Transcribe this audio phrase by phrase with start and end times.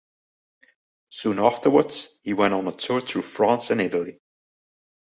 [1.09, 4.17] Soon afterwards he went on a tour through France and Italy.